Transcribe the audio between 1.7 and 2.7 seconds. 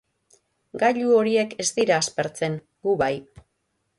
dira aspertzen,